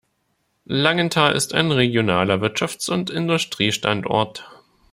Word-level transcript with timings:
Langenthal 0.65 1.35
ist 1.35 1.53
ein 1.53 1.71
regionaler 1.71 2.41
Wirtschafts- 2.41 2.89
und 2.89 3.11
Industriestandort. 3.11 4.49